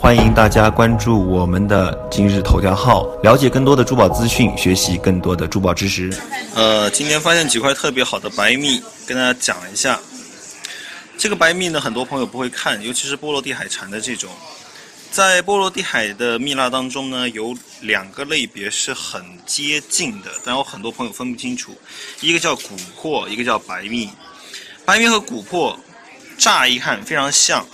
[0.00, 6.10] 欢迎大家关注我们的今日头条号，了解更多的珠宝资讯，学习更多的珠宝知识。
[6.54, 10.00] 呃，今天发现几块特别好的白蜜，跟大家讲一下。
[11.18, 14.30] 这个白蜜呢，很多朋友不会看，尤其是波罗的海产的这种。
[15.12, 21.76] 在波罗的海的蜜蜡当中呢，有两个类别是很接近的，但有很多朋友分不清楚，
[22.22, 24.08] 一个叫琥珀，一个叫白蜜。
[24.86, 25.78] 白蜜和琥珀，
[26.38, 27.66] 乍一看非常像。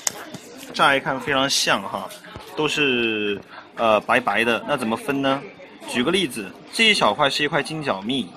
[0.76, 2.06] 乍一看非常像哈，
[2.54, 3.40] 都是
[3.76, 5.42] 呃白白的，那怎么分呢？
[5.88, 8.28] 举个例子，这一小块是一块金角蜜，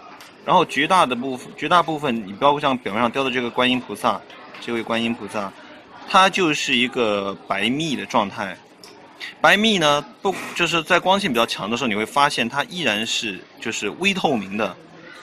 [0.46, 4.22] 然后绝大的部分，绝大部分你包括像表面上雕的这个观音菩萨，
[4.62, 5.52] 这位观音菩萨，
[6.08, 8.58] 它就是一个白蜜的状态。
[9.42, 14.74] 白蜜呢，不就是在光线比较强的时候，你会发现它依然是就是微透明的。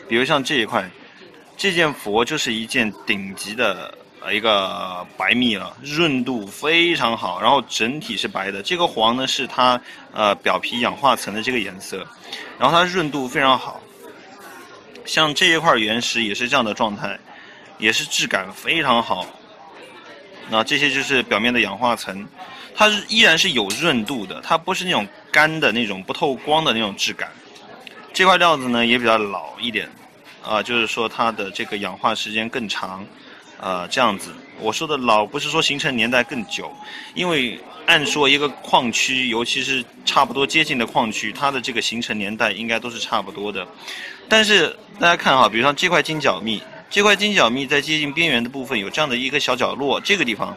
[0.07, 0.87] 比如像这一块，
[1.57, 3.97] 这件佛就是一件顶级的。
[4.33, 8.63] 一个白蜜了，润度非常好，然后整体是白的。
[8.63, 9.81] 这个黄呢是它
[10.13, 12.05] 呃表皮氧化层的这个颜色，
[12.59, 13.81] 然后它润度非常好。
[15.05, 17.17] 像这一块原石也是这样的状态，
[17.79, 19.25] 也是质感非常好。
[20.51, 22.27] 那这些就是表面的氧化层，
[22.75, 27.31] 它依然是有润度的，它不是那种干的那种不透光的那种质感。
[28.13, 29.89] 这块料子呢也比较老一点，
[30.43, 33.07] 啊，就是说它的这个氧化时间更长。
[33.59, 36.71] 呃，这样子，我说的老不是说形成年代更久，
[37.15, 43.67] 因为按说一个矿区，尤其是差不多接近的矿区，它的这个形成年代应该都是差不多的。
[44.29, 50.55] 但是大家看哈，比如像这块金角蜜，这块金角蜜在接近边缘的部分有这样的一个小角落，这个地方，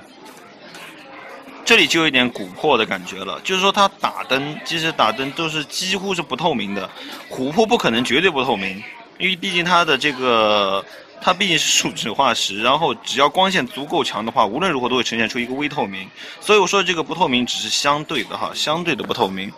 [1.64, 3.40] 这里就有点琥珀的感觉了。
[3.46, 6.90] 就是说它打灯，即使打灯都是几乎是不透明的，
[7.30, 8.84] 琥珀不可能绝对不透明，
[9.18, 10.84] 因为毕竟它的这个。
[11.22, 16.10] 它毕竟是树脂化石，然后只要光线足够强的话，无论如何都会呈现出一个微透明。
[16.40, 19.52] 所以我说这个不透明只是相对的哈，相对的不透明。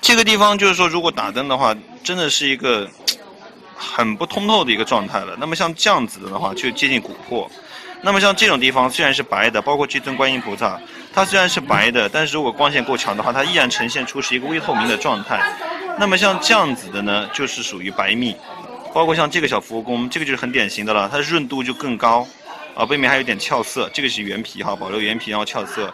[0.00, 2.88] 这个地方就是说，如果打灯的话，真的是一个
[3.76, 5.36] 很不通透的一个状态了。
[5.38, 7.50] 那么像这样子的话，就接近琥珀。
[8.02, 10.78] 那么像这种地方虽然是白的，包括这尊观音菩萨，
[11.12, 15.40] 它虽然是白的，但是如果光线够强的话，它依然呈现出是一个微透明的状态。
[15.98, 18.36] 那么像这样子的呢，就是属于白蜜。
[18.94, 22.24] 包括像这个小佛宫，这个就是很典型的了，它的润度就更高，
[22.76, 25.92] 啊，背面还有点俏色，这个是原皮哈，保留原皮然后俏色，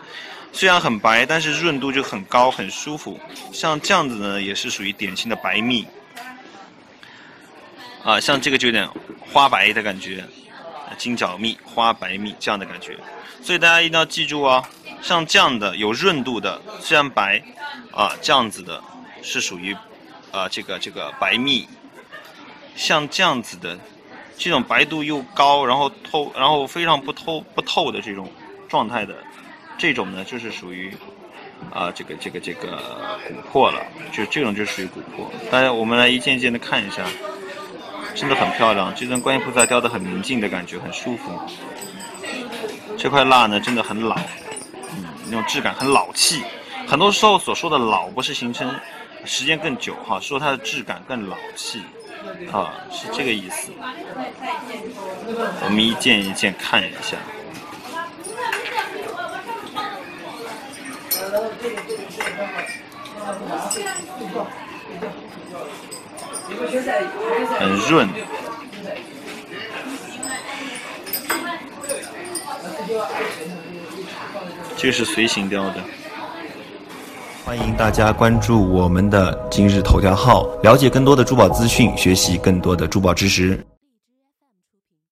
[0.52, 3.18] 虽然很白，但是润度就很高，很舒服。
[3.54, 5.86] 像这样子呢，也是属于典型的白蜜，
[8.04, 8.86] 啊，像这个就有点
[9.32, 10.22] 花白的感觉，
[10.98, 12.98] 金角蜜、花白蜜这样的感觉。
[13.42, 14.62] 所以大家一定要记住哦，
[15.00, 17.42] 像这样的有润度的，虽然白，
[17.92, 18.78] 啊，这样子的
[19.22, 19.74] 是属于，
[20.30, 21.66] 啊，这个这个白蜜。
[22.76, 23.78] 像这样子的，
[24.36, 28.30] 这种白度又高，然后透，然后非常不透不透的这种
[28.68, 29.14] 状态的，
[29.76, 30.94] 这种呢就是属于
[31.72, 32.78] 啊这个这个这个
[33.28, 33.82] 琥珀了，
[34.12, 35.30] 就这种就属于琥珀。
[35.50, 37.04] 大家我们来一件一件的看一下，
[38.14, 38.94] 真的很漂亮。
[38.94, 41.30] 这尊观音菩萨雕的很明净的感觉，很舒服。
[42.96, 44.16] 这块蜡呢真的很老，
[44.92, 46.42] 嗯，那种质感很老气。
[46.86, 48.74] 很多时候所说的老不是形成
[49.24, 51.82] 时间更久哈，说它的质感更老气。
[52.52, 53.70] 啊，是这个意思。
[55.62, 57.16] 我们一件一件看一下。
[67.58, 68.08] 很润。
[74.76, 75.80] 这是随形雕的。
[77.50, 83.58] 欢迎大家关注我们的今日头条号，了解更多的珠宝资讯，学习更多的珠宝知识。